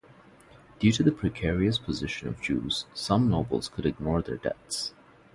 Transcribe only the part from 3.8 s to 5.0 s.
ignore their debts.